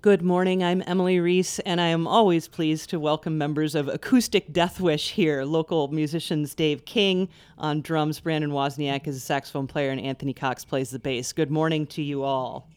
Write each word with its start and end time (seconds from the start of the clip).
Good 0.00 0.22
morning. 0.22 0.62
I'm 0.62 0.80
Emily 0.86 1.18
Reese, 1.18 1.58
and 1.58 1.80
I 1.80 1.88
am 1.88 2.06
always 2.06 2.46
pleased 2.46 2.88
to 2.90 3.00
welcome 3.00 3.36
members 3.36 3.74
of 3.74 3.88
Acoustic 3.88 4.52
Deathwish 4.52 5.10
here. 5.10 5.42
Local 5.42 5.88
musicians 5.88 6.54
Dave 6.54 6.84
King 6.84 7.28
on 7.58 7.80
drums, 7.80 8.20
Brandon 8.20 8.52
Wozniak 8.52 9.08
is 9.08 9.16
a 9.16 9.20
saxophone 9.20 9.66
player, 9.66 9.90
and 9.90 10.00
Anthony 10.00 10.32
Cox 10.32 10.64
plays 10.64 10.90
the 10.90 11.00
bass. 11.00 11.32
Good 11.32 11.50
morning 11.50 11.84
to 11.88 12.00
you 12.00 12.22
all. 12.22 12.68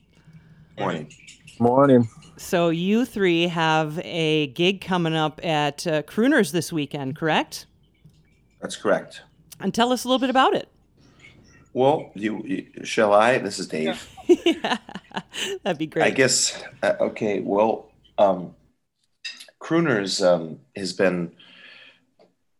Morning. 0.80 1.14
Morning. 1.60 2.10
So, 2.38 2.70
you 2.70 3.06
three 3.06 3.44
have 3.44 4.00
a 4.00 4.48
gig 4.48 4.82
coming 4.82 5.14
up 5.14 5.40
at 5.46 5.86
uh, 5.86 6.02
Crooners 6.02 6.52
this 6.52 6.74
weekend, 6.74 7.18
correct? 7.18 7.68
That's 8.62 8.76
correct. 8.76 9.22
And 9.60 9.76
tell 9.76 9.94
us 9.94 10.06
a 10.06 10.08
little 10.08 10.18
bit 10.18 10.32
about 10.32 10.56
it. 10.56 10.70
Well, 11.74 12.12
you, 12.16 12.44
you 12.46 12.86
shall 12.86 13.14
I? 13.14 13.38
This 13.38 13.60
is 13.60 13.68
Dave. 13.68 14.10
yeah, 14.28 14.78
that'd 15.64 15.78
be 15.78 15.88
great. 15.88 16.06
I 16.06 16.10
guess. 16.10 16.62
Uh, 16.84 16.94
okay. 17.00 17.40
Well, 17.40 17.90
um, 18.18 18.56
Crooners 19.62 20.26
um, 20.26 20.60
has 20.76 20.92
been 20.92 21.32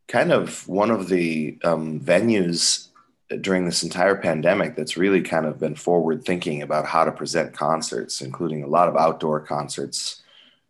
kind 0.08 0.32
of 0.32 0.68
one 0.68 0.92
of 0.92 1.10
the 1.10 1.58
um, 1.64 2.00
venues 2.00 2.88
during 3.40 3.66
this 3.66 3.84
entire 3.84 4.16
pandemic 4.16 4.76
that's 4.76 4.98
really 4.98 5.22
kind 5.22 5.46
of 5.46 5.60
been 5.60 5.76
forward 5.76 6.26
thinking 6.26 6.62
about 6.62 6.86
how 6.86 7.06
to 7.06 7.12
present 7.12 7.54
concerts, 7.54 8.22
including 8.22 8.64
a 8.64 8.68
lot 8.68 8.90
of 8.90 8.96
outdoor 8.96 9.40
concerts. 9.40 10.24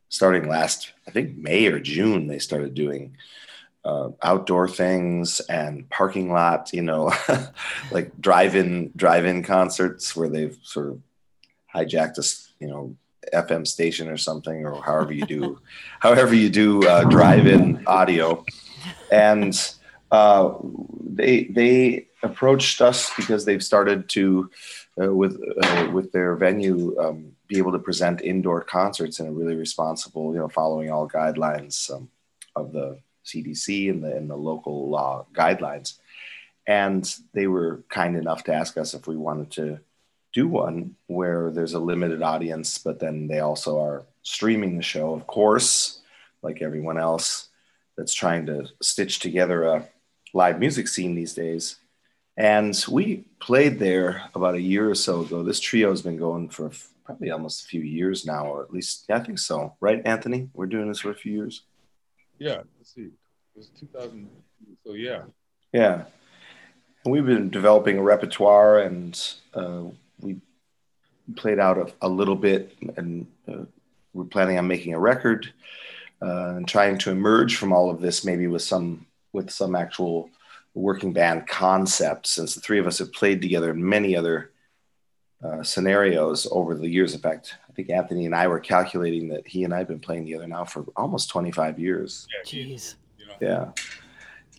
Starting 0.09 0.49
last, 0.49 0.91
I 1.07 1.11
think 1.11 1.37
May 1.37 1.67
or 1.67 1.79
June, 1.79 2.27
they 2.27 2.37
started 2.37 2.73
doing 2.73 3.15
uh, 3.83 4.09
outdoor 4.21 4.67
things 4.67 5.39
and 5.41 5.89
parking 5.89 6.31
lot, 6.31 6.71
you 6.73 6.81
know, 6.81 7.11
like 7.91 8.19
drive-in 8.19 8.91
drive-in 8.95 9.43
concerts 9.43 10.15
where 10.15 10.29
they've 10.29 10.57
sort 10.61 10.87
of 10.87 11.01
hijacked 11.73 12.17
a 12.17 12.63
you 12.63 12.69
know 12.69 12.95
FM 13.33 13.65
station 13.65 14.07
or 14.07 14.17
something, 14.17 14.65
or 14.65 14.81
however 14.81 15.13
you 15.13 15.25
do, 15.25 15.59
however 15.99 16.33
you 16.35 16.49
do 16.49 16.87
uh, 16.87 17.03
drive-in 17.05 17.83
audio, 17.87 18.45
and 19.11 19.75
uh, 20.11 20.53
they 21.03 21.45
they 21.45 22.07
approached 22.23 22.81
us 22.81 23.11
because 23.15 23.45
they've 23.45 23.63
started 23.63 24.09
to 24.09 24.49
uh, 25.01 25.13
with 25.13 25.41
uh, 25.63 25.89
with 25.91 26.11
their 26.11 26.35
venue 26.35 26.95
um, 26.99 27.31
be 27.47 27.57
able 27.57 27.71
to 27.71 27.79
present 27.79 28.21
indoor 28.21 28.61
concerts 28.61 29.19
in 29.19 29.27
a 29.27 29.31
really 29.31 29.55
responsible, 29.55 30.33
you 30.33 30.39
know, 30.39 30.47
following 30.47 30.91
all 30.91 31.07
guidelines 31.07 31.91
um, 31.93 32.09
of 32.55 32.71
the 32.73 32.99
CDC 33.25 33.89
and 33.89 34.03
the, 34.03 34.15
and 34.15 34.29
the 34.29 34.35
local 34.35 34.89
law 34.89 35.25
guidelines. 35.33 35.97
And 36.67 37.11
they 37.33 37.47
were 37.47 37.83
kind 37.89 38.15
enough 38.15 38.43
to 38.45 38.53
ask 38.53 38.77
us 38.77 38.93
if 38.93 39.07
we 39.07 39.17
wanted 39.17 39.51
to 39.51 39.79
do 40.33 40.47
one 40.47 40.95
where 41.07 41.51
there's 41.51 41.73
a 41.73 41.79
limited 41.79 42.21
audience, 42.21 42.77
but 42.77 42.99
then 42.99 43.27
they 43.27 43.39
also 43.39 43.81
are 43.81 44.05
streaming 44.23 44.77
the 44.77 44.83
show, 44.83 45.13
of 45.13 45.27
course, 45.27 46.01
like 46.41 46.61
everyone 46.61 46.97
else 46.97 47.49
that's 47.97 48.13
trying 48.13 48.45
to 48.45 48.67
stitch 48.81 49.19
together 49.19 49.63
a 49.63 49.87
live 50.33 50.59
music 50.59 50.87
scene 50.87 51.15
these 51.15 51.33
days. 51.33 51.77
And 52.37 52.83
we 52.89 53.25
played 53.39 53.79
there 53.79 54.23
about 54.33 54.55
a 54.55 54.61
year 54.61 54.89
or 54.89 54.95
so 54.95 55.21
ago. 55.21 55.43
This 55.43 55.59
trio 55.59 55.89
has 55.89 56.01
been 56.01 56.17
going 56.17 56.49
for 56.49 56.71
probably 57.03 57.31
almost 57.31 57.63
a 57.63 57.67
few 57.67 57.81
years 57.81 58.25
now, 58.25 58.45
or 58.45 58.63
at 58.63 58.71
least, 58.71 59.05
yeah, 59.09 59.17
I 59.17 59.19
think 59.23 59.37
so. 59.37 59.75
Right, 59.81 60.01
Anthony? 60.05 60.49
We're 60.53 60.67
doing 60.67 60.87
this 60.87 60.99
for 60.99 61.11
a 61.11 61.15
few 61.15 61.33
years. 61.33 61.63
Yeah, 62.41 62.63
let's 62.79 62.95
see. 62.95 63.03
It 63.03 63.11
was 63.55 63.69
2000. 63.79 64.27
So 64.83 64.93
yeah. 64.93 65.25
Yeah. 65.73 66.05
And 67.05 67.13
we've 67.13 67.25
been 67.25 67.51
developing 67.51 67.99
a 67.99 68.01
repertoire 68.01 68.79
and 68.79 69.15
uh, 69.53 69.83
we 70.19 70.37
played 71.35 71.59
out 71.59 71.77
a, 71.77 71.93
a 72.01 72.09
little 72.09 72.35
bit 72.35 72.75
and 72.97 73.27
uh, 73.47 73.65
we're 74.15 74.23
planning 74.23 74.57
on 74.57 74.65
making 74.67 74.95
a 74.95 74.99
record 74.99 75.53
uh, 76.19 76.55
and 76.55 76.67
trying 76.67 76.97
to 76.97 77.11
emerge 77.11 77.57
from 77.57 77.71
all 77.71 77.91
of 77.91 78.01
this 78.01 78.25
maybe 78.25 78.47
with 78.47 78.63
some 78.63 79.05
with 79.33 79.51
some 79.51 79.75
actual 79.75 80.27
working 80.73 81.13
band 81.13 81.47
concept 81.47 82.25
since 82.25 82.55
the 82.55 82.61
three 82.61 82.79
of 82.79 82.87
us 82.87 82.97
have 82.97 83.13
played 83.13 83.39
together 83.39 83.69
in 83.69 83.87
many 83.87 84.15
other 84.15 84.49
uh, 85.43 85.63
scenarios 85.63 86.47
over 86.51 86.75
the 86.75 86.87
years. 86.87 87.13
In 87.13 87.19
fact, 87.19 87.55
I 87.67 87.73
think 87.73 87.89
Anthony 87.89 88.25
and 88.25 88.35
I 88.35 88.47
were 88.47 88.59
calculating 88.59 89.27
that 89.29 89.47
he 89.47 89.63
and 89.63 89.73
I 89.73 89.79
have 89.79 89.87
been 89.87 89.99
playing 89.99 90.25
together 90.25 90.47
now 90.47 90.65
for 90.65 90.85
almost 90.95 91.29
25 91.29 91.79
years. 91.79 92.27
Jeez. 92.45 92.95
Yeah. 93.39 93.71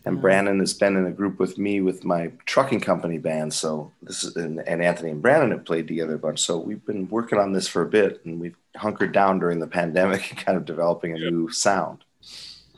And 0.05 0.21
Brandon 0.21 0.59
has 0.59 0.73
been 0.73 0.97
in 0.97 1.05
a 1.05 1.11
group 1.11 1.39
with 1.39 1.57
me 1.57 1.79
with 1.79 2.03
my 2.03 2.31
trucking 2.45 2.81
company 2.81 3.17
band. 3.17 3.53
So 3.53 3.91
this 4.01 4.25
is 4.25 4.35
and, 4.35 4.59
and 4.67 4.83
Anthony 4.83 5.11
and 5.11 5.21
Brandon 5.21 5.51
have 5.51 5.63
played 5.63 5.87
together 5.87 6.15
a 6.15 6.19
bunch. 6.19 6.41
So 6.41 6.57
we've 6.57 6.85
been 6.85 7.07
working 7.07 7.39
on 7.39 7.53
this 7.53 7.69
for 7.69 7.83
a 7.83 7.87
bit 7.87 8.19
and 8.25 8.39
we've 8.39 8.57
hunkered 8.75 9.13
down 9.13 9.39
during 9.39 9.59
the 9.59 9.67
pandemic 9.67 10.29
and 10.31 10.39
kind 10.39 10.57
of 10.57 10.65
developing 10.65 11.15
a 11.15 11.19
yeah. 11.19 11.29
new 11.29 11.49
sound. 11.49 12.03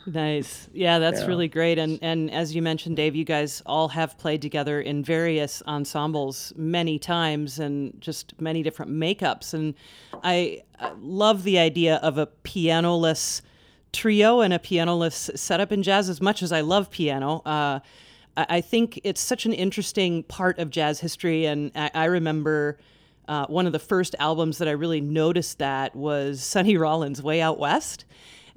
Nice. 0.07 0.69
Yeah, 0.71 0.99
that's 0.99 1.21
yeah. 1.21 1.27
really 1.27 1.47
great. 1.47 1.79
And 1.79 1.97
and 2.01 2.29
as 2.29 2.53
you 2.53 2.61
mentioned, 2.61 2.95
Dave, 2.95 3.16
you 3.16 3.25
guys 3.25 3.63
all 3.66 3.88
have 3.89 4.17
played 4.17 4.41
together 4.41 4.79
in 4.79 5.03
various 5.03 5.63
ensembles 5.67 6.53
many 6.55 6.99
times 6.99 7.57
and 7.59 7.99
just 7.99 8.39
many 8.39 8.61
different 8.61 8.91
makeups. 8.91 9.53
And 9.53 9.73
I, 10.23 10.61
I 10.79 10.91
love 10.99 11.43
the 11.43 11.57
idea 11.57 11.95
of 11.97 12.19
a 12.19 12.27
pianoless 12.43 13.41
trio 13.93 14.41
and 14.41 14.53
a 14.53 14.59
pianoless 14.59 15.35
setup 15.38 15.71
in 15.71 15.81
jazz 15.81 16.09
as 16.09 16.22
much 16.22 16.43
as 16.43 16.51
I 16.51 16.61
love 16.61 16.91
piano. 16.91 17.41
Uh, 17.45 17.79
I, 18.37 18.45
I, 18.49 18.61
think 18.61 18.99
it's 19.03 19.22
such 19.22 19.45
an 19.45 19.53
interesting 19.53 20.23
part 20.23 20.59
of 20.59 20.69
jazz 20.69 20.99
history. 20.99 21.45
And 21.45 21.72
I, 21.75 21.89
I 21.93 22.05
remember 22.05 22.77
uh, 23.27 23.47
one 23.47 23.66
of 23.66 23.72
the 23.72 23.79
first 23.79 24.13
albums 24.19 24.57
that 24.59 24.67
I 24.67 24.72
really 24.72 25.01
noticed 25.01 25.59
that 25.59 25.95
was 25.95 26.43
Sonny 26.43 26.77
Rollins' 26.77 27.23
Way 27.23 27.41
Out 27.41 27.57
West 27.57 28.05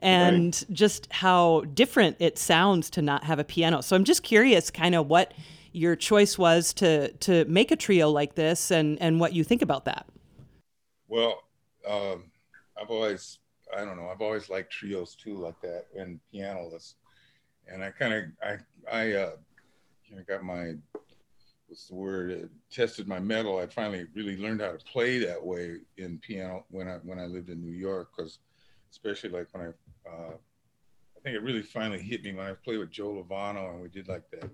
and 0.01 0.65
right. 0.69 0.75
just 0.75 1.13
how 1.13 1.63
different 1.75 2.17
it 2.19 2.39
sounds 2.39 2.91
to 2.91 3.03
not 3.03 3.25
have 3.25 3.39
a 3.39 3.45
piano. 3.45 3.83
So 3.83 3.97
I'm 3.97 4.05
just 4.05 4.23
curious, 4.23 4.71
kind 4.71 4.95
of 4.95 5.07
what 5.09 5.35
your 5.73 5.97
choice 5.97 6.39
was 6.39 6.73
to 6.75 7.13
to 7.13 7.45
make 7.47 7.71
a 7.71 7.77
trio 7.77 8.11
like 8.11 8.35
this, 8.35 8.71
and 8.71 9.01
and 9.01 9.21
what 9.21 9.33
you 9.33 9.45
think 9.45 9.63
about 9.63 9.85
that. 9.85 10.07
Well, 11.09 11.43
um, 11.89 12.25
I've 12.81 12.91
always 12.91 13.39
I 13.77 13.85
don't 13.85 13.97
know 13.97 14.09
I've 14.09 14.23
always 14.23 14.49
liked 14.49 14.73
trios 14.73 15.15
too, 15.15 15.37
like 15.37 15.61
that, 15.63 15.87
and 15.97 16.21
pianoless, 16.33 16.95
and 17.67 17.83
I 17.83 17.91
kind 17.91 18.15
of 18.15 18.25
I 18.43 18.59
I 18.91 19.13
uh, 19.13 19.33
you 20.07 20.17
know, 20.17 20.23
got 20.27 20.43
my 20.43 20.75
what's 21.69 21.87
the 21.87 21.95
word 21.95 22.33
uh, 22.33 22.47
tested 22.71 23.07
my 23.07 23.21
mettle. 23.21 23.59
I 23.59 23.67
finally 23.67 24.07
really 24.15 24.37
learned 24.37 24.61
how 24.61 24.73
to 24.73 24.79
play 24.79 25.19
that 25.19 25.43
way 25.43 25.77
in 25.99 26.19
piano 26.19 26.65
when 26.71 26.89
I 26.89 26.97
when 27.05 27.19
I 27.19 27.27
lived 27.27 27.51
in 27.51 27.63
New 27.63 27.77
York 27.77 28.11
because 28.17 28.39
especially 28.91 29.31
like 29.31 29.49
when 29.53 29.67
I, 29.67 30.09
uh, 30.09 30.33
I 31.17 31.21
think 31.23 31.37
it 31.37 31.43
really 31.43 31.63
finally 31.63 32.01
hit 32.01 32.23
me 32.23 32.33
when 32.33 32.47
I 32.47 32.53
played 32.53 32.79
with 32.79 32.91
Joe 32.91 33.11
Lovano 33.11 33.71
and 33.73 33.83
we 33.83 33.89
did 33.89 34.09
like 34.09 34.31
that 34.31 34.49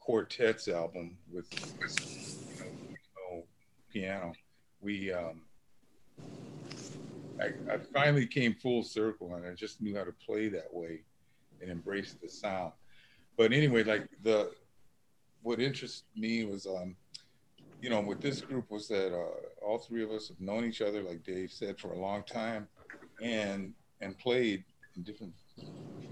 quartets 0.00 0.68
album 0.68 1.18
with, 1.30 1.46
you 1.52 2.96
know, 3.16 3.44
piano. 3.92 4.32
We, 4.80 5.12
um, 5.12 5.42
I, 7.40 7.46
I 7.72 7.78
finally 7.92 8.26
came 8.26 8.54
full 8.54 8.82
circle 8.82 9.34
and 9.34 9.46
I 9.46 9.54
just 9.54 9.80
knew 9.80 9.96
how 9.96 10.04
to 10.04 10.12
play 10.12 10.48
that 10.48 10.72
way 10.72 11.02
and 11.60 11.70
embrace 11.70 12.16
the 12.20 12.28
sound. 12.28 12.72
But 13.36 13.52
anyway, 13.52 13.84
like 13.84 14.08
the, 14.22 14.52
what 15.42 15.60
interested 15.60 16.06
me 16.16 16.44
was, 16.44 16.66
um, 16.66 16.96
you 17.80 17.90
know, 17.90 18.00
with 18.00 18.20
this 18.20 18.40
group 18.40 18.70
was 18.70 18.88
that 18.88 19.14
uh, 19.14 19.64
all 19.64 19.78
three 19.78 20.02
of 20.02 20.10
us 20.10 20.28
have 20.28 20.40
known 20.40 20.64
each 20.64 20.80
other, 20.80 21.02
like 21.02 21.22
Dave 21.22 21.52
said, 21.52 21.78
for 21.78 21.92
a 21.92 21.98
long 21.98 22.24
time 22.24 22.66
and 23.22 23.72
and 24.00 24.18
played 24.18 24.64
in 24.96 25.02
different 25.02 25.32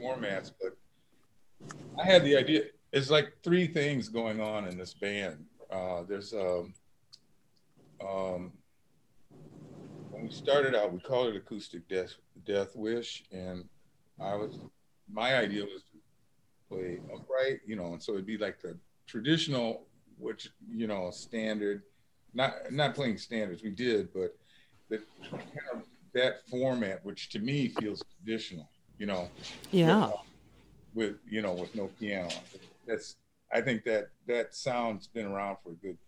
formats. 0.01 0.53
But 0.61 0.77
I 1.99 2.05
had 2.05 2.25
the 2.25 2.37
idea. 2.37 2.63
It's 2.93 3.11
like 3.11 3.33
three 3.43 3.67
things 3.67 4.09
going 4.09 4.41
on 4.41 4.67
in 4.67 4.79
this 4.79 4.95
band. 4.95 5.45
Uh, 5.71 6.03
there's 6.09 6.33
um, 6.33 6.73
um, 8.01 8.53
when 10.11 10.25
we 10.25 10.31
started 10.31 10.75
out, 10.75 10.93
we 10.93 11.01
called 11.01 11.29
it 11.29 11.37
acoustic 11.37 11.89
death, 11.89 12.15
death 12.47 12.75
wish, 12.75 13.25
and 13.33 13.65
I 14.21 14.35
was 14.35 14.59
my 15.13 15.37
idea 15.37 15.63
was 15.65 15.83
to 15.93 15.99
play 16.69 16.99
upright, 17.15 17.61
you 17.67 17.77
know, 17.77 17.93
and 17.93 18.03
so 18.03 18.13
it'd 18.13 18.27
be 18.27 18.39
like 18.39 18.61
the 18.61 18.77
traditional, 19.07 19.87
which 20.19 20.51
you 20.73 20.87
know, 20.87 21.11
standard. 21.11 21.83
Not 22.35 22.71
not 22.71 22.95
playing 22.95 23.19
standards, 23.19 23.63
we 23.63 23.71
did, 23.71 24.13
but 24.13 24.37
the 24.89 24.99
kind 25.31 25.43
of 25.75 25.83
that 26.17 26.49
format, 26.49 27.05
which 27.05 27.29
to 27.31 27.39
me 27.39 27.69
feels 27.69 28.03
traditional, 28.17 28.69
you 28.99 29.07
know. 29.07 29.29
Yeah. 29.71 30.11
With, 30.95 31.17
you 31.29 31.43
know 31.43 31.53
with 31.53 31.75
no 31.75 31.91
piano, 32.01 32.31
that's 32.87 33.17
I 33.53 33.61
think 33.61 33.85
that 33.85 34.09
that 34.27 34.55
sound's 34.55 35.07
been 35.07 35.27
around 35.27 35.59
for 35.63 35.73
a 35.73 35.75
good, 35.75 35.99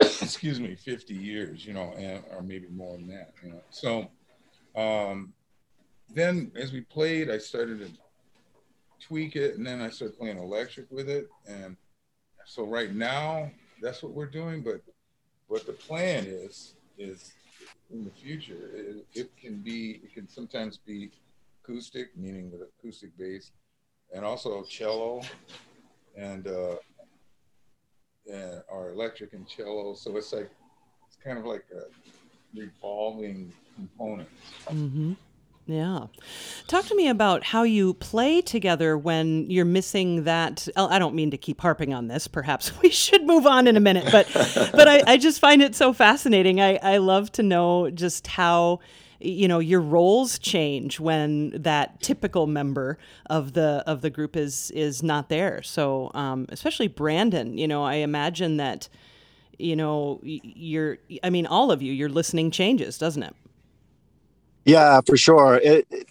excuse 0.00 0.60
me, 0.60 0.76
fifty 0.76 1.14
years, 1.14 1.66
you 1.66 1.72
know, 1.72 1.94
and 1.96 2.22
or 2.30 2.42
maybe 2.42 2.68
more 2.68 2.98
than 2.98 3.08
that, 3.08 3.32
you 3.42 3.50
know. 3.50 3.62
So, 3.70 4.10
um, 4.76 5.32
then 6.14 6.52
as 6.56 6.72
we 6.72 6.82
played, 6.82 7.30
I 7.30 7.38
started 7.38 7.80
to 7.80 7.90
tweak 9.00 9.34
it, 9.34 9.56
and 9.56 9.66
then 9.66 9.80
I 9.80 9.88
started 9.88 10.18
playing 10.18 10.36
electric 10.36 10.90
with 10.90 11.08
it, 11.08 11.28
and 11.48 11.74
so 12.44 12.66
right 12.66 12.94
now 12.94 13.50
that's 13.80 14.02
what 14.02 14.12
we're 14.12 14.26
doing. 14.26 14.60
But 14.60 14.82
what 15.46 15.64
the 15.64 15.72
plan 15.72 16.26
is 16.26 16.74
is 16.98 17.32
in 17.90 18.04
the 18.04 18.10
future, 18.10 18.70
it, 18.74 19.06
it, 19.14 19.36
can 19.36 19.56
be, 19.56 20.00
it 20.02 20.12
can 20.26 20.34
sometimes 20.34 20.78
be 20.78 21.10
acoustic, 21.62 22.16
meaning 22.16 22.50
with 22.50 22.62
acoustic 22.62 23.16
bass, 23.18 23.52
and 24.14 24.24
also 24.24 24.62
cello 24.64 25.20
and, 26.16 26.46
uh, 26.46 26.76
and 28.32 28.62
or 28.68 28.90
electric 28.90 29.32
and 29.32 29.46
cello. 29.48 29.94
So 29.94 30.16
it's 30.16 30.32
like, 30.32 30.50
it's 31.06 31.16
kind 31.22 31.38
of 31.38 31.44
like 31.44 31.64
a 31.74 32.58
revolving 32.58 33.52
component. 33.76 34.28
Mm-hmm. 34.66 35.12
Yeah. 35.66 36.06
Talk 36.68 36.84
to 36.86 36.94
me 36.94 37.08
about 37.08 37.42
how 37.42 37.64
you 37.64 37.94
play 37.94 38.40
together 38.40 38.96
when 38.96 39.50
you're 39.50 39.64
missing 39.64 40.22
that. 40.22 40.68
I 40.76 41.00
don't 41.00 41.16
mean 41.16 41.32
to 41.32 41.36
keep 41.36 41.60
harping 41.60 41.92
on 41.92 42.06
this. 42.06 42.28
Perhaps 42.28 42.70
we 42.82 42.90
should 42.90 43.26
move 43.26 43.46
on 43.46 43.66
in 43.66 43.76
a 43.76 43.80
minute, 43.80 44.08
but 44.12 44.28
but 44.72 44.86
I, 44.86 45.02
I 45.06 45.16
just 45.16 45.40
find 45.40 45.62
it 45.62 45.74
so 45.74 45.92
fascinating. 45.92 46.60
I, 46.60 46.76
I 46.76 46.98
love 46.98 47.32
to 47.32 47.42
know 47.42 47.90
just 47.90 48.28
how 48.28 48.78
you 49.20 49.48
know 49.48 49.58
your 49.58 49.80
roles 49.80 50.38
change 50.38 51.00
when 51.00 51.50
that 51.50 52.00
typical 52.00 52.46
member 52.46 52.98
of 53.26 53.52
the 53.54 53.82
of 53.86 54.02
the 54.02 54.10
group 54.10 54.36
is 54.36 54.70
is 54.72 55.02
not 55.02 55.28
there. 55.28 55.62
So 55.62 56.10
um, 56.14 56.46
especially 56.50 56.88
Brandon, 56.88 57.58
you 57.58 57.68
know, 57.68 57.84
I 57.84 57.94
imagine 57.94 58.56
that 58.58 58.88
you 59.58 59.76
know 59.76 60.20
you're. 60.22 60.98
I 61.22 61.30
mean, 61.30 61.46
all 61.46 61.70
of 61.70 61.82
you, 61.82 61.92
your 61.92 62.08
listening 62.08 62.50
changes, 62.50 62.98
doesn't 62.98 63.22
it? 63.22 63.34
Yeah, 64.64 65.00
for 65.06 65.16
sure. 65.16 65.60
It, 65.62 65.86
it 65.90 66.08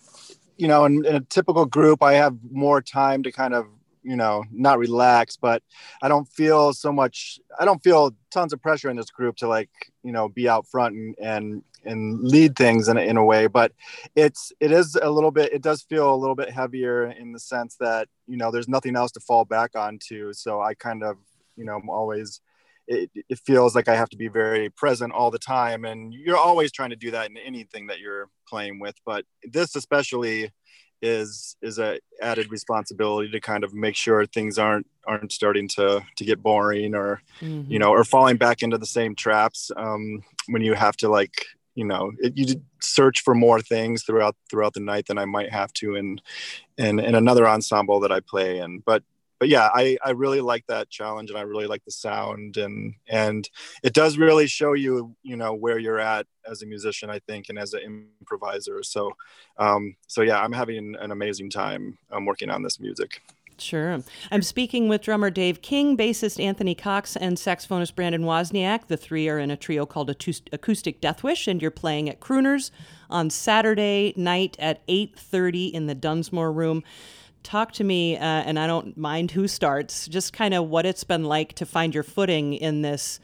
you 0.58 0.68
know, 0.68 0.86
in, 0.86 1.06
in, 1.06 1.16
a 1.16 1.20
typical 1.22 1.66
group, 1.66 2.02
I 2.02 2.14
have 2.14 2.38
more 2.50 2.82
time 2.82 3.24
to 3.24 3.32
kind 3.32 3.54
of, 3.54 3.68
you 4.04 4.16
know, 4.16 4.44
not 4.52 4.80
relax, 4.80 5.36
but 5.36 5.62
I 6.02 6.08
don't 6.08 6.28
feel 6.28 6.74
so 6.74 6.92
much. 6.92 7.40
I 7.60 7.66
don't 7.66 7.84
feel 7.84 8.16
tons 8.32 8.54
of 8.54 8.62
pressure 8.62 8.90
in 8.90 8.96
this 8.96 9.10
group 9.10 9.36
to 9.38 9.48
like, 9.48 9.70
you 10.04 10.12
know, 10.12 10.30
be 10.30 10.48
out 10.48 10.68
front 10.68 10.96
and 10.96 11.16
and 11.20 11.64
and 11.86 12.22
lead 12.22 12.56
things 12.56 12.88
in 12.88 12.98
a, 12.98 13.02
in 13.02 13.18
a 13.18 13.26
way. 13.26 13.48
But 13.48 13.72
it's 14.16 14.52
it 14.60 14.72
is 14.72 14.96
a 15.02 15.10
little 15.10 15.32
bit. 15.32 15.54
It 15.54 15.62
does 15.62 15.82
feel 15.84 16.14
a 16.14 16.16
little 16.16 16.36
bit 16.36 16.50
heavier 16.50 17.12
in 17.12 17.32
the 17.32 17.40
sense 17.40 17.76
that 17.80 18.08
you 18.28 18.38
know 18.38 18.52
there's 18.52 18.68
nothing 18.68 18.96
else 18.96 19.12
to 19.14 19.20
fall 19.20 19.46
back 19.46 19.76
onto. 19.76 20.34
So 20.34 20.62
I 20.62 20.74
kind 20.74 21.04
of, 21.04 21.18
you 21.56 21.66
know, 21.66 21.76
I'm 21.76 21.90
always 21.90 22.42
it, 22.88 23.10
it 23.30 23.40
feels 23.40 23.76
like 23.76 23.88
I 23.88 23.96
have 23.96 24.10
to 24.10 24.18
be 24.18 24.28
very 24.28 24.70
present 24.70 25.14
all 25.14 25.32
the 25.32 25.40
time. 25.40 25.86
And 25.86 26.14
you're 26.14 26.38
always 26.38 26.72
trying 26.72 26.92
to 26.92 26.96
do 26.96 27.12
that 27.12 27.30
in 27.30 27.38
anything 27.38 27.88
that 27.88 28.00
you're 28.00 28.30
playing 28.48 28.80
with. 28.80 28.96
But 29.06 29.26
this 29.44 29.76
especially 29.76 30.52
is 31.02 31.56
is 31.62 31.78
a 31.78 32.00
added 32.22 32.50
responsibility 32.50 33.30
to 33.30 33.40
kind 33.40 33.64
of 33.64 33.74
make 33.74 33.96
sure 33.96 34.26
things 34.26 34.58
aren't 34.58 34.88
aren't 35.06 35.32
starting 35.32 35.68
to 35.68 36.02
to 36.16 36.26
get 36.26 36.42
boring 36.42 36.96
or 36.96 37.22
mm-hmm. 37.42 37.70
you 37.70 37.78
know 37.78 37.90
or 37.90 38.04
falling 38.04 38.38
back 38.38 38.64
into 38.64 38.78
the 38.78 38.86
same 38.86 39.14
traps 39.14 39.72
um, 39.76 40.24
when 40.48 40.62
you 40.62 40.74
have 40.74 40.96
to 40.96 41.10
like 41.10 41.46
you 41.76 41.86
know 41.86 42.12
it, 42.20 42.36
you 42.36 42.62
search 42.82 43.22
for 43.22 43.36
more 43.36 43.62
things 43.62 44.04
throughout 44.04 44.36
throughout 44.50 44.74
the 44.74 44.80
night 44.80 45.06
than 45.08 45.18
I 45.18 45.26
might 45.26 45.52
have 45.52 45.72
to 45.74 45.96
in 45.96 46.20
in 46.78 47.00
in 47.00 47.16
another 47.16 47.48
ensemble 47.48 48.00
that 48.02 48.12
I 48.12 48.20
play 48.22 48.60
in 48.60 48.80
but 48.80 49.04
but 49.40 49.50
yeah, 49.50 49.70
I, 49.74 49.98
I 50.04 50.12
really 50.12 50.42
like 50.42 50.66
that 50.68 50.90
challenge 50.90 51.30
and 51.30 51.38
I 51.38 51.42
really 51.42 51.68
like 51.68 51.84
the 51.84 51.92
sound 51.92 52.58
and 52.58 52.94
and 53.08 53.50
it 53.84 53.94
does 53.94 54.18
really 54.18 54.48
show 54.48 54.74
you 54.74 55.16
you 55.24 55.36
know 55.36 55.54
where 55.54 55.78
you're 55.78 56.00
at 56.00 56.26
as 56.50 56.62
a 56.62 56.66
musician 56.66 57.10
I 57.10 57.20
think 57.20 57.50
and 57.50 57.60
as 57.60 57.74
an 57.74 58.08
improviser. 58.22 58.82
So 58.84 59.12
um, 59.58 59.96
so 60.08 60.22
yeah, 60.22 60.42
I'm 60.42 60.54
having 60.54 60.96
an 60.96 61.12
amazing 61.12 61.50
time 61.50 61.98
um, 62.12 62.26
working 62.26 62.50
on 62.50 62.64
this 62.64 62.80
music. 62.80 63.22
Sure. 63.58 64.02
I'm 64.32 64.42
speaking 64.42 64.90
with 64.90 65.02
drummer 65.02 65.30
Dave 65.30 65.62
King, 65.62 65.96
bassist 65.96 66.44
Anthony 66.44 66.76
Cox, 66.76 67.16
and 67.16 67.38
saxophonist 67.38 67.96
Brandon 67.96 68.24
Wozniak. 68.24 68.88
The 68.88 68.98
three 68.98 69.30
are 69.30 69.40
in 69.40 69.50
a 69.50 69.58
trio 69.58 69.86
called 69.86 70.10
Acoustic 70.10 71.02
Deathwish, 71.02 71.48
and 71.48 71.62
you're 71.62 71.72
playing 71.72 72.10
at 72.10 72.20
Crooners 72.20 72.72
on 73.10 73.30
Saturday 73.30 74.14
night 74.18 74.56
at 74.60 74.86
8.30 74.88 75.72
in 75.72 75.88
the 75.88 75.96
Dunsmore 75.96 76.52
Room 76.52 76.84
talk 77.46 77.72
to 77.74 77.84
me, 77.84 78.18
uh, 78.18 78.24
and 78.24 78.58
I 78.58 78.68
don't 78.68 78.98
mind 78.98 79.32
who 79.32 79.48
starts, 79.48 80.08
just 80.08 80.34
kind 80.34 80.54
of 80.54 80.68
what 80.68 80.86
it's 80.86 81.04
been 81.04 81.24
like 81.24 81.54
to 81.54 81.66
find 81.66 81.94
your 81.94 82.04
footing 82.04 82.54
in 82.54 82.82
this 82.82 83.20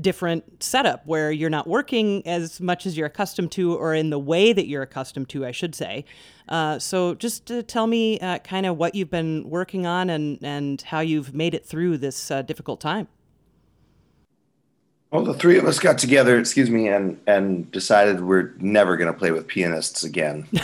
different 0.00 0.62
setup 0.62 1.06
where 1.06 1.30
you're 1.32 1.50
not 1.50 1.66
working 1.66 2.26
as 2.26 2.60
much 2.60 2.86
as 2.86 2.96
you're 2.96 3.06
accustomed 3.06 3.52
to, 3.52 3.74
or 3.74 3.94
in 3.94 4.10
the 4.10 4.18
way 4.18 4.52
that 4.52 4.66
you're 4.66 4.82
accustomed 4.82 5.28
to, 5.30 5.46
I 5.46 5.50
should 5.50 5.74
say. 5.74 6.04
Uh, 6.48 6.78
so, 6.78 7.14
just 7.14 7.50
tell 7.66 7.86
me 7.86 8.20
uh, 8.20 8.38
kind 8.40 8.66
of 8.66 8.76
what 8.76 8.94
you've 8.94 9.10
been 9.10 9.48
working 9.48 9.86
on 9.86 10.10
and, 10.10 10.38
and 10.42 10.82
how 10.82 11.00
you've 11.00 11.34
made 11.34 11.54
it 11.54 11.64
through 11.64 11.98
this 11.98 12.30
uh, 12.30 12.42
difficult 12.42 12.80
time. 12.80 13.08
Well, 15.10 15.24
the 15.24 15.34
three 15.34 15.56
of 15.56 15.64
us 15.64 15.78
got 15.78 15.98
together, 15.98 16.38
excuse 16.38 16.68
me, 16.68 16.88
and 16.88 17.18
and 17.26 17.70
decided 17.70 18.20
we're 18.20 18.54
never 18.58 18.96
going 18.96 19.12
to 19.12 19.18
play 19.18 19.30
with 19.30 19.46
pianists 19.46 20.04
again. 20.04 20.46
the 20.52 20.62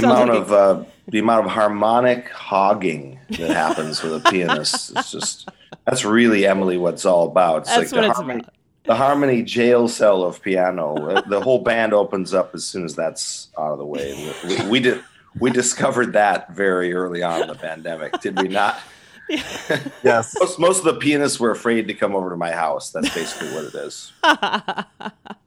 Sounds 0.00 0.04
amount 0.04 0.30
like 0.30 0.40
of 0.40 0.52
uh, 0.52 0.84
the 1.14 1.20
amount 1.20 1.46
of 1.46 1.52
harmonic 1.52 2.28
hogging 2.30 3.20
that 3.30 3.50
happens 3.50 4.02
with 4.02 4.14
a 4.14 4.30
pianist 4.30 4.90
it's 4.96 5.12
just 5.12 5.48
that's 5.84 6.04
really 6.04 6.44
Emily 6.44 6.76
what 6.76 6.94
it's 6.94 7.04
all 7.04 7.28
about. 7.28 7.58
It's 7.58 7.68
that's 7.68 7.92
like 7.92 8.02
what 8.02 8.08
the 8.08 8.14
harmony, 8.14 8.40
about. 8.40 8.54
the 8.82 8.94
harmony 8.96 9.42
jail 9.44 9.86
cell 9.86 10.24
of 10.24 10.42
piano. 10.42 10.96
Uh, 10.96 11.20
the 11.20 11.40
whole 11.40 11.62
band 11.62 11.94
opens 11.94 12.34
up 12.34 12.52
as 12.52 12.64
soon 12.64 12.84
as 12.84 12.96
that's 12.96 13.48
out 13.56 13.70
of 13.70 13.78
the 13.78 13.86
way. 13.86 14.34
We, 14.42 14.56
we, 14.56 14.68
we 14.70 14.80
did 14.80 15.04
we 15.38 15.52
discovered 15.52 16.14
that 16.14 16.50
very 16.50 16.92
early 16.92 17.22
on 17.22 17.42
in 17.42 17.46
the 17.46 17.54
pandemic, 17.54 18.20
did 18.20 18.42
we 18.42 18.48
not? 18.48 18.80
yes. 19.28 20.34
Most, 20.40 20.58
most 20.58 20.78
of 20.80 20.84
the 20.84 20.94
pianists 20.94 21.38
were 21.38 21.52
afraid 21.52 21.86
to 21.86 21.94
come 21.94 22.16
over 22.16 22.30
to 22.30 22.36
my 22.36 22.50
house. 22.50 22.90
That's 22.90 23.14
basically 23.14 23.54
what 23.54 23.66
it 23.66 23.74
is. 23.76 24.12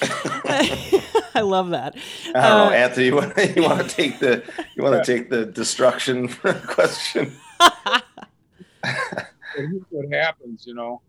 I 0.02 1.40
love 1.42 1.70
that. 1.70 1.96
I 2.28 2.32
don't 2.32 2.44
uh, 2.44 2.64
know, 2.64 2.70
Anthony. 2.70 3.06
You 3.06 3.16
want, 3.16 3.56
you 3.56 3.62
want 3.62 3.88
to 3.88 3.88
take 3.96 4.18
the 4.18 4.42
you 4.74 4.82
want 4.82 5.04
to 5.04 5.12
take 5.12 5.30
the 5.30 5.46
destruction 5.46 6.28
question? 6.66 7.32
what 9.90 10.12
happens, 10.12 10.66
you 10.66 10.74
know. 10.74 11.00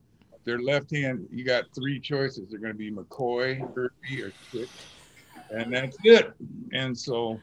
Their 0.44 0.60
left 0.60 0.90
hand, 0.92 1.28
you 1.32 1.46
got 1.46 1.66
three 1.76 2.00
choices. 2.00 2.50
They're 2.50 2.60
going 2.60 2.74
to 2.74 2.78
be 2.78 2.92
McCoy, 2.92 3.60
Herbie, 3.76 4.24
or 4.24 4.34
Chick, 4.52 4.70
and 5.52 5.72
that's 5.72 5.96
it. 6.04 6.34
And 6.74 6.98
so 6.98 7.40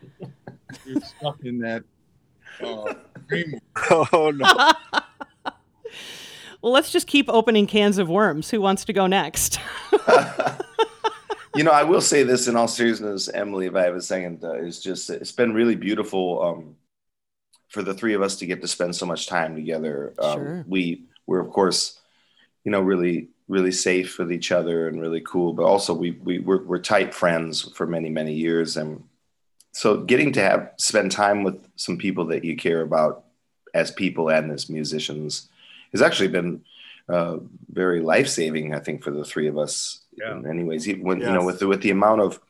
you're 0.85 1.01
stuck 1.01 1.45
in 1.45 1.59
that 1.61 1.85
uh, 2.63 2.95
framework. 3.29 3.63
Oh 4.13 4.33
no. 4.35 4.73
well, 6.61 6.73
let's 6.73 6.91
just 6.91 7.07
keep 7.07 7.29
opening 7.29 7.67
cans 7.67 7.99
of 7.99 8.09
worms. 8.09 8.51
Who 8.51 8.61
wants 8.61 8.85
to 8.87 8.93
go 8.93 9.07
next? 9.07 9.61
You 11.59 11.65
know, 11.65 11.73
I 11.73 11.83
will 11.83 12.01
say 12.01 12.23
this 12.23 12.47
in 12.47 12.55
all 12.55 12.69
seriousness, 12.69 13.29
Emily, 13.29 13.67
if 13.67 13.75
I 13.75 13.83
have 13.83 13.97
a 13.97 14.01
second, 14.01 14.45
uh, 14.45 14.53
is 14.53 14.81
just 14.81 15.11
it's 15.11 15.33
been 15.33 15.53
really 15.53 15.75
beautiful 15.75 16.41
um, 16.41 16.77
for 17.69 17.83
the 17.83 17.93
three 17.93 18.15
of 18.15 18.23
us 18.23 18.37
to 18.37 18.47
get 18.47 18.61
to 18.61 18.69
spend 18.69 18.95
so 18.95 19.07
much 19.07 19.27
time 19.27 19.57
together. 19.57 20.15
Um, 20.21 20.39
sure. 20.39 20.65
We 20.69 21.07
we're 21.27 21.41
of 21.41 21.51
course, 21.51 21.99
you 22.63 22.71
know, 22.71 22.81
really 22.81 23.31
really 23.49 23.73
safe 23.73 24.19
with 24.21 24.31
each 24.31 24.53
other 24.53 24.87
and 24.87 25.01
really 25.01 25.21
cool, 25.23 25.53
but 25.53 25.65
also 25.65 25.93
we 25.93 26.13
we 26.13 26.39
we're, 26.39 26.63
we're 26.63 26.79
tight 26.79 27.13
friends 27.13 27.63
for 27.73 27.89
many 27.89 28.09
many 28.09 28.35
years, 28.35 28.77
and 28.77 29.03
so 29.73 29.97
getting 30.05 30.33
to 30.35 30.41
have 30.41 30.71
spend 30.77 31.11
time 31.11 31.43
with 31.43 31.59
some 31.75 31.99
people 31.99 32.27
that 32.27 32.45
you 32.45 32.55
care 32.55 32.83
about 32.83 33.25
as 33.75 33.91
people 33.91 34.31
and 34.31 34.53
as 34.53 34.71
musicians 34.71 35.49
has 35.91 36.03
actually 36.03 36.29
been 36.29 36.63
uh, 37.09 37.39
very 37.71 38.01
life 38.01 38.29
saving. 38.29 38.75
I 38.75 38.79
think 38.79 39.03
for 39.03 39.11
the 39.11 39.25
three 39.25 39.49
of 39.49 39.59
us 39.59 40.01
yeah. 40.17 40.33
in 40.33 40.43
many 40.43 40.65
ways. 40.65 40.87
When 40.87 41.21
yes. 41.21 41.29
you 41.29 41.35
know, 41.35 41.45
with 41.45 41.61
the, 41.61 41.67
with 41.67 41.83
the 41.83 41.91
amount 41.91 42.21
of 42.21 42.41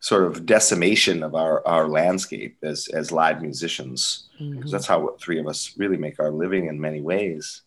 sort 0.00 0.24
of 0.24 0.44
decimation 0.44 1.22
of 1.22 1.34
our 1.34 1.66
our 1.66 1.88
landscape 1.88 2.58
as 2.62 2.88
as 2.88 3.10
live 3.10 3.40
musicians, 3.40 4.28
mm-hmm. 4.40 4.56
because 4.56 4.70
that's 4.70 4.86
how 4.86 5.16
three 5.20 5.38
of 5.38 5.46
us 5.46 5.72
really 5.76 5.96
make 5.96 6.20
our 6.20 6.30
living 6.30 6.66
in 6.66 6.80
many 6.80 7.00
ways. 7.00 7.62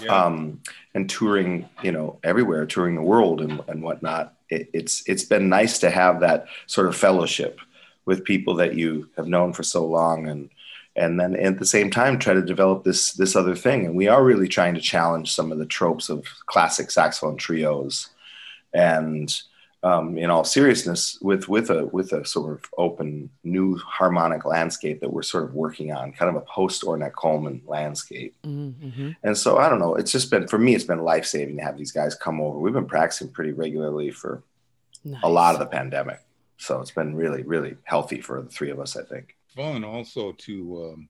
Yeah. 0.00 0.26
Um, 0.26 0.60
and 0.94 1.10
touring, 1.10 1.68
you 1.82 1.90
know, 1.90 2.20
everywhere, 2.22 2.66
touring 2.66 2.94
the 2.94 3.02
world 3.02 3.40
and, 3.40 3.60
and 3.66 3.82
whatnot. 3.82 4.34
It, 4.48 4.70
it's 4.72 5.02
it's 5.08 5.24
been 5.24 5.48
nice 5.48 5.80
to 5.80 5.90
have 5.90 6.20
that 6.20 6.46
sort 6.66 6.86
of 6.86 6.94
fellowship 6.94 7.58
with 8.04 8.24
people 8.24 8.54
that 8.54 8.74
you 8.74 9.10
have 9.16 9.26
known 9.26 9.52
for 9.52 9.64
so 9.64 9.84
long 9.84 10.28
and 10.28 10.50
and 10.98 11.18
then 11.18 11.34
at 11.36 11.58
the 11.58 11.66
same 11.66 11.90
time 11.90 12.18
try 12.18 12.34
to 12.34 12.42
develop 12.42 12.84
this 12.84 13.12
this 13.12 13.36
other 13.36 13.54
thing 13.54 13.86
and 13.86 13.94
we 13.94 14.08
are 14.08 14.24
really 14.24 14.48
trying 14.48 14.74
to 14.74 14.80
challenge 14.80 15.32
some 15.32 15.52
of 15.52 15.58
the 15.58 15.66
tropes 15.66 16.08
of 16.08 16.24
classic 16.46 16.90
saxophone 16.90 17.36
trios 17.36 18.10
and 18.74 19.42
um, 19.82 20.18
in 20.18 20.28
all 20.28 20.44
seriousness, 20.44 21.18
with 21.22 21.48
with 21.48 21.70
a 21.70 21.86
with 21.86 22.12
a 22.12 22.24
sort 22.24 22.52
of 22.52 22.64
open 22.76 23.30
new 23.44 23.76
harmonic 23.76 24.44
landscape 24.44 25.00
that 25.00 25.12
we're 25.12 25.22
sort 25.22 25.44
of 25.44 25.54
working 25.54 25.92
on, 25.92 26.12
kind 26.12 26.28
of 26.28 26.34
a 26.34 26.44
post 26.46 26.82
Ornette 26.82 27.12
Coleman 27.12 27.62
landscape. 27.66 28.34
Mm-hmm. 28.44 29.10
And 29.22 29.38
so 29.38 29.58
I 29.58 29.68
don't 29.68 29.78
know. 29.78 29.94
It's 29.94 30.10
just 30.10 30.30
been 30.30 30.48
for 30.48 30.58
me. 30.58 30.74
It's 30.74 30.84
been 30.84 31.04
life 31.04 31.26
saving 31.26 31.58
to 31.58 31.62
have 31.62 31.78
these 31.78 31.92
guys 31.92 32.16
come 32.16 32.40
over. 32.40 32.58
We've 32.58 32.72
been 32.72 32.86
practicing 32.86 33.30
pretty 33.30 33.52
regularly 33.52 34.10
for 34.10 34.42
nice. 35.04 35.20
a 35.22 35.28
lot 35.28 35.54
of 35.54 35.60
the 35.60 35.66
pandemic, 35.66 36.20
so 36.56 36.80
it's 36.80 36.90
been 36.90 37.14
really 37.14 37.44
really 37.44 37.76
healthy 37.84 38.20
for 38.20 38.42
the 38.42 38.48
three 38.48 38.70
of 38.70 38.80
us. 38.80 38.96
I 38.96 39.04
think 39.04 39.36
fun 39.58 39.82
also 39.82 40.30
to 40.32 40.92
um, 40.92 41.08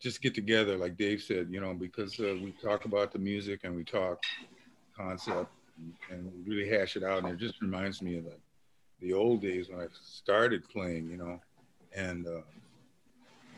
just 0.00 0.22
get 0.22 0.34
together, 0.34 0.78
like 0.78 0.96
Dave 0.96 1.20
said, 1.20 1.48
you 1.50 1.60
know, 1.60 1.74
because 1.74 2.18
uh, 2.18 2.34
we 2.42 2.54
talk 2.62 2.86
about 2.86 3.12
the 3.12 3.18
music 3.18 3.60
and 3.64 3.76
we 3.76 3.84
talk 3.84 4.22
concept 4.96 5.50
and, 5.76 5.92
and 6.10 6.32
really 6.46 6.66
hash 6.66 6.96
it 6.96 7.04
out. 7.04 7.24
And 7.24 7.28
it 7.28 7.36
just 7.36 7.60
reminds 7.60 8.00
me 8.00 8.16
of 8.16 8.24
the, 8.24 8.36
the 9.00 9.12
old 9.12 9.42
days 9.42 9.68
when 9.68 9.80
I 9.80 9.86
started 10.02 10.66
playing, 10.66 11.10
you 11.10 11.18
know, 11.18 11.40
and 11.94 12.26
uh, 12.26 12.40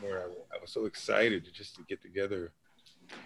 where 0.00 0.22
I, 0.22 0.56
I, 0.56 0.60
was 0.60 0.72
so 0.72 0.86
excited 0.86 1.44
to 1.44 1.52
just 1.52 1.76
to 1.76 1.82
get 1.88 2.02
together, 2.02 2.50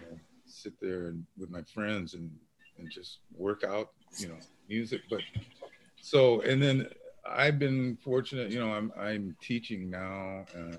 and 0.07 0.19
sit 0.45 0.73
there 0.79 1.07
and 1.07 1.25
with 1.35 1.49
my 1.49 1.63
friends 1.63 2.13
and 2.13 2.29
and 2.77 2.91
just 2.91 3.19
work 3.35 3.63
out, 3.63 3.89
you 4.17 4.27
know, 4.27 4.37
music. 4.67 5.01
But 5.09 5.21
so 5.99 6.41
and 6.41 6.61
then 6.61 6.87
I've 7.29 7.59
been 7.59 7.97
fortunate, 7.97 8.51
you 8.51 8.59
know, 8.59 8.73
I'm 8.73 8.91
I'm 8.97 9.35
teaching 9.41 9.89
now, 9.89 10.45
and, 10.53 10.77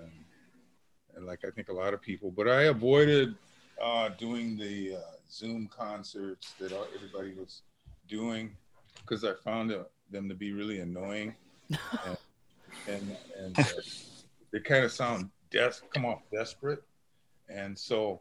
and 1.15 1.27
like 1.27 1.41
I 1.47 1.51
think 1.51 1.69
a 1.69 1.73
lot 1.73 1.95
of 1.95 2.03
people, 2.03 2.31
but 2.31 2.49
I 2.49 2.65
avoided 2.65 3.35
uh, 3.81 4.11
doing 4.11 4.57
the 4.57 4.97
uh, 4.97 5.01
Zoom 5.31 5.69
concerts 5.69 6.55
that 6.59 6.73
everybody 6.95 7.35
was 7.35 7.63
doing 8.09 8.57
because 9.03 9.25
I 9.25 9.33
found 9.45 9.75
them 10.11 10.29
to 10.29 10.35
be 10.35 10.53
really 10.53 10.81
annoying, 10.81 11.35
and 12.05 12.17
and, 12.87 13.17
and 13.39 13.59
uh, 13.59 13.65
they 14.53 14.61
kind 14.61 14.85
of 14.85 14.93
sound 14.93 15.31
des- 15.51 15.81
come 15.95 16.05
off 16.05 16.23
desperate, 16.33 16.83
and 17.49 17.79
so 17.79 18.21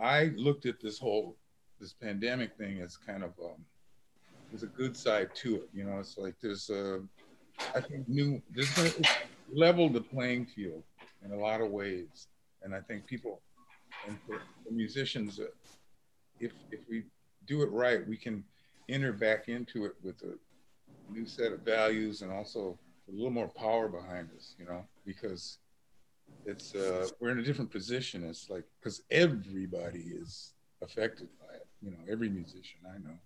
I 0.00 0.32
looked 0.36 0.66
at 0.66 0.80
this 0.80 0.98
whole 0.98 1.36
this 1.78 1.92
pandemic 1.92 2.56
thing 2.56 2.80
as 2.80 2.96
kind 2.96 3.22
of 3.22 3.30
um, 3.38 3.64
there's 4.50 4.62
a 4.62 4.68
good 4.68 4.96
side 4.96 5.34
to 5.34 5.56
it. 5.56 5.68
You 5.74 5.84
know, 5.84 5.98
it's 5.98 6.16
like 6.16 6.36
there's 6.40 6.70
a 6.70 7.00
I 7.74 7.80
think 7.80 8.08
new 8.08 8.42
this 8.54 8.96
leveled 9.52 9.94
the 9.94 10.00
playing 10.00 10.46
field 10.46 10.82
in 11.24 11.32
a 11.32 11.36
lot 11.36 11.60
of 11.60 11.70
ways, 11.70 12.28
and 12.62 12.74
I 12.74 12.80
think 12.80 13.06
people 13.06 13.40
and 14.06 14.18
for, 14.26 14.40
for 14.64 14.72
musicians, 14.72 15.40
uh, 15.40 15.44
if 16.40 16.52
if 16.70 16.80
we 16.88 17.04
do 17.46 17.62
it 17.62 17.70
right, 17.70 18.06
we 18.06 18.16
can 18.16 18.44
enter 18.88 19.12
back 19.12 19.48
into 19.48 19.84
it 19.84 19.94
with 20.02 20.22
a 20.22 21.12
new 21.12 21.26
set 21.26 21.52
of 21.52 21.60
values 21.60 22.22
and 22.22 22.32
also 22.32 22.78
a 23.08 23.12
little 23.12 23.30
more 23.30 23.48
power 23.48 23.88
behind 23.88 24.28
us. 24.36 24.54
You 24.58 24.66
know, 24.66 24.84
because 25.04 25.58
it's 26.44 26.74
uh, 26.74 27.08
we're 27.20 27.30
in 27.30 27.38
a 27.38 27.42
different 27.42 27.70
position. 27.70 28.24
It's 28.24 28.50
like 28.50 28.64
because 28.80 29.02
everybody 29.10 30.04
is 30.14 30.52
affected 30.82 31.28
by 31.40 31.54
it. 31.54 31.66
You 31.82 31.90
know, 31.90 31.98
every 32.10 32.28
musician 32.28 32.80
I 32.88 32.98
know. 32.98 33.18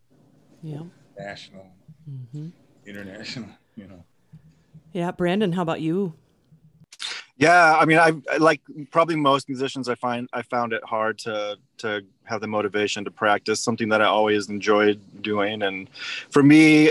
Yeah. 0.63 0.83
National, 1.19 1.67
mm-hmm. 2.09 2.49
international. 2.87 3.49
You 3.77 3.87
know. 3.87 4.05
Yeah, 4.93 5.13
Brandon, 5.13 5.53
how 5.53 5.63
about 5.63 5.81
you? 5.81 6.15
Yeah, 7.37 7.79
I 7.79 7.87
mean, 7.87 7.99
I 7.99 8.13
like 8.37 8.61
probably 8.91 9.17
most 9.17 9.49
musicians. 9.49 9.89
I 9.89 9.95
find 9.95 10.29
I 10.35 10.43
found 10.43 10.75
it 10.75 10.85
hard 10.85 11.19
to 11.21 11.57
to 11.79 12.03
have 12.25 12.43
the 12.43 12.47
motivation 12.47 13.03
to 13.05 13.11
practice 13.11 13.61
something 13.61 13.89
that 13.89 14.03
I 14.03 14.05
always 14.05 14.51
enjoyed 14.51 15.01
doing, 15.23 15.63
and 15.63 15.89
for 16.29 16.43
me, 16.43 16.91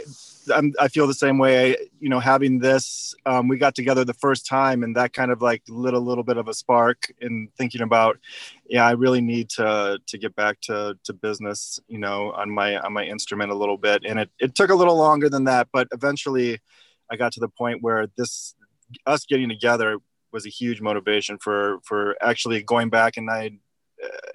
I'm, 0.51 0.73
i 0.79 0.87
feel 0.87 1.05
the 1.05 1.13
same 1.13 1.37
way. 1.37 1.77
You 1.99 2.09
know, 2.09 2.19
having 2.19 2.57
this, 2.57 3.13
um, 3.27 3.47
we 3.47 3.59
got 3.59 3.75
together 3.75 4.03
the 4.03 4.15
first 4.15 4.47
time, 4.47 4.81
and 4.81 4.95
that 4.95 5.13
kind 5.13 5.31
of 5.31 5.43
like 5.43 5.61
lit 5.67 5.93
a 5.93 5.99
little 5.99 6.23
bit 6.23 6.37
of 6.37 6.47
a 6.47 6.53
spark 6.55 7.11
in 7.21 7.49
thinking 7.55 7.81
about, 7.81 8.17
yeah, 8.67 8.87
I 8.87 8.91
really 8.91 9.21
need 9.21 9.49
to 9.51 9.99
to 10.03 10.17
get 10.17 10.35
back 10.35 10.61
to 10.61 10.97
to 11.03 11.13
business. 11.13 11.79
You 11.87 11.99
know, 11.99 12.31
on 12.31 12.49
my 12.49 12.77
on 12.77 12.93
my 12.93 13.03
instrument 13.03 13.51
a 13.51 13.55
little 13.55 13.77
bit, 13.77 14.03
and 14.03 14.19
it 14.19 14.31
it 14.39 14.55
took 14.55 14.71
a 14.71 14.75
little 14.75 14.97
longer 14.97 15.29
than 15.29 15.43
that, 15.43 15.67
but 15.71 15.87
eventually, 15.91 16.59
I 17.11 17.15
got 17.15 17.31
to 17.33 17.39
the 17.39 17.49
point 17.49 17.81
where 17.81 18.07
this 18.17 18.55
us 19.05 19.25
getting 19.25 19.49
together 19.49 19.97
was 20.31 20.45
a 20.45 20.49
huge 20.49 20.81
motivation 20.81 21.37
for 21.37 21.79
for 21.83 22.15
actually 22.21 22.61
going 22.63 22.89
back 22.89 23.17
and 23.17 23.29
I 23.29 23.51
uh, 24.03 24.31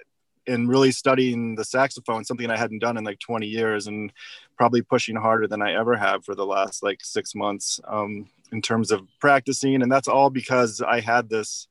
and 0.47 0.69
really 0.69 0.91
studying 0.91 1.55
the 1.55 1.63
saxophone, 1.63 2.23
something 2.23 2.49
I 2.49 2.57
hadn't 2.57 2.79
done 2.79 2.97
in 2.97 3.03
like 3.03 3.19
20 3.19 3.47
years, 3.47 3.87
and 3.87 4.11
probably 4.57 4.81
pushing 4.81 5.15
harder 5.15 5.47
than 5.47 5.61
I 5.61 5.73
ever 5.73 5.95
have 5.95 6.23
for 6.23 6.35
the 6.35 6.45
last 6.45 6.83
like 6.83 6.99
six 7.03 7.33
months 7.33 7.79
um, 7.87 8.27
in 8.51 8.61
terms 8.61 8.91
of 8.91 9.07
practicing. 9.19 9.81
And 9.81 9.91
that's 9.91 10.07
all 10.07 10.29
because 10.29 10.81
I 10.81 10.99
had 10.99 11.29
this 11.29 11.67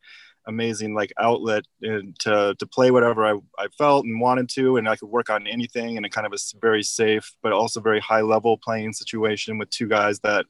amazing 0.46 0.94
like 0.94 1.12
outlet 1.18 1.64
to 1.82 2.54
to 2.54 2.66
play 2.66 2.90
whatever 2.90 3.24
I, 3.24 3.38
I 3.58 3.68
felt 3.78 4.04
and 4.04 4.20
wanted 4.20 4.48
to 4.50 4.76
and 4.76 4.88
I 4.88 4.96
could 4.96 5.08
work 5.08 5.30
on 5.30 5.46
anything 5.46 5.96
in 5.96 6.04
a 6.04 6.10
kind 6.10 6.26
of 6.26 6.32
a 6.32 6.38
very 6.60 6.82
safe 6.82 7.34
but 7.42 7.52
also 7.52 7.80
very 7.80 8.00
high 8.00 8.20
level 8.20 8.58
playing 8.58 8.92
situation 8.92 9.58
with 9.58 9.70
two 9.70 9.88
guys 9.88 10.20
that 10.20 10.46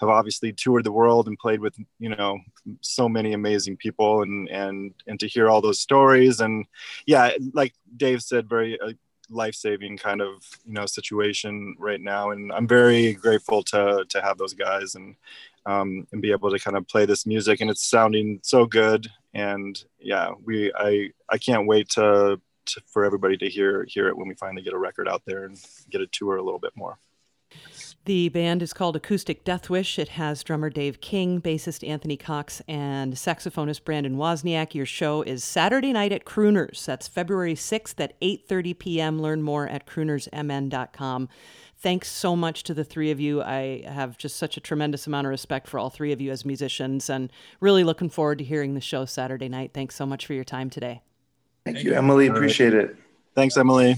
have 0.00 0.08
obviously 0.08 0.52
toured 0.52 0.84
the 0.84 0.92
world 0.92 1.28
and 1.28 1.38
played 1.38 1.60
with 1.60 1.76
you 1.98 2.08
know 2.08 2.38
so 2.80 3.08
many 3.08 3.32
amazing 3.32 3.76
people 3.76 4.22
and 4.22 4.48
and 4.48 4.94
and 5.06 5.20
to 5.20 5.28
hear 5.28 5.48
all 5.48 5.60
those 5.60 5.80
stories 5.80 6.40
and 6.40 6.66
yeah 7.06 7.30
like 7.52 7.74
Dave 7.96 8.22
said 8.22 8.48
very 8.48 8.80
uh, 8.80 8.92
life-saving 9.30 9.96
kind 9.96 10.20
of 10.20 10.44
you 10.64 10.72
know 10.72 10.86
situation 10.86 11.74
right 11.78 12.00
now 12.00 12.30
and 12.30 12.52
i'm 12.52 12.68
very 12.68 13.14
grateful 13.14 13.62
to 13.62 14.04
to 14.08 14.20
have 14.20 14.36
those 14.36 14.54
guys 14.54 14.94
and 14.94 15.16
um, 15.66 16.06
and 16.12 16.20
be 16.20 16.30
able 16.30 16.50
to 16.50 16.58
kind 16.58 16.76
of 16.76 16.86
play 16.88 17.06
this 17.06 17.24
music 17.24 17.60
and 17.60 17.70
it's 17.70 17.88
sounding 17.88 18.38
so 18.42 18.66
good 18.66 19.08
and 19.34 19.84
yeah 19.98 20.30
we 20.44 20.72
i 20.78 21.10
i 21.28 21.36
can't 21.36 21.66
wait 21.66 21.88
to, 21.88 22.40
to, 22.66 22.80
for 22.86 23.04
everybody 23.04 23.36
to 23.36 23.48
hear 23.48 23.84
hear 23.88 24.08
it 24.08 24.16
when 24.16 24.28
we 24.28 24.34
finally 24.34 24.62
get 24.62 24.72
a 24.72 24.78
record 24.78 25.08
out 25.08 25.22
there 25.26 25.44
and 25.44 25.58
get 25.90 26.00
a 26.00 26.06
tour 26.06 26.36
a 26.36 26.42
little 26.42 26.60
bit 26.60 26.72
more 26.76 26.98
the 28.04 28.28
band 28.28 28.62
is 28.62 28.72
called 28.72 28.96
Acoustic 28.96 29.44
Deathwish. 29.44 29.98
It 29.98 30.10
has 30.10 30.42
drummer 30.42 30.70
Dave 30.70 31.00
King, 31.00 31.40
bassist 31.40 31.86
Anthony 31.86 32.16
Cox, 32.16 32.62
and 32.68 33.14
saxophonist 33.14 33.84
Brandon 33.84 34.16
Wozniak. 34.16 34.74
Your 34.74 34.86
show 34.86 35.22
is 35.22 35.42
Saturday 35.42 35.92
night 35.92 36.12
at 36.12 36.24
Crooners. 36.24 36.84
That's 36.84 37.08
February 37.08 37.54
6th 37.54 37.98
at 38.00 38.20
8:30 38.20 38.78
p.m. 38.78 39.22
Learn 39.22 39.42
more 39.42 39.68
at 39.68 39.86
croonersmn.com 39.86 41.28
thanks 41.84 42.10
so 42.10 42.34
much 42.34 42.62
to 42.62 42.72
the 42.72 42.82
three 42.82 43.10
of 43.10 43.20
you. 43.20 43.42
I 43.42 43.82
have 43.86 44.16
just 44.16 44.36
such 44.36 44.56
a 44.56 44.60
tremendous 44.60 45.06
amount 45.06 45.26
of 45.26 45.30
respect 45.30 45.68
for 45.68 45.78
all 45.78 45.90
three 45.90 46.12
of 46.12 46.20
you 46.20 46.30
as 46.30 46.42
musicians 46.42 47.10
and 47.10 47.30
really 47.60 47.84
looking 47.84 48.08
forward 48.08 48.38
to 48.38 48.44
hearing 48.44 48.72
the 48.72 48.80
show 48.80 49.04
Saturday 49.04 49.50
night. 49.50 49.72
Thanks 49.74 49.94
so 49.94 50.06
much 50.06 50.24
for 50.24 50.32
your 50.32 50.44
time 50.44 50.70
today. 50.70 51.02
Thank, 51.66 51.76
Thank 51.76 51.86
you, 51.86 51.92
Emily. 51.92 52.26
Appreciate 52.28 52.72
it. 52.72 52.96
Thanks, 53.34 53.58
Emily. 53.58 53.96